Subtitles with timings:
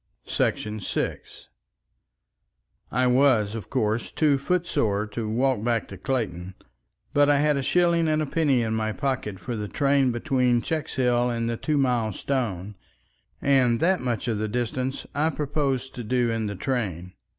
[1.03, 1.47] §6
[2.91, 6.55] I was, of course, too footsore to walk back to Clayton,
[7.13, 10.63] but I had a shilling and a penny in my pocket for the train between
[10.63, 12.77] Checkshill and Two Mile Stone,
[13.43, 17.13] and that much of the distance I proposed to do in the train.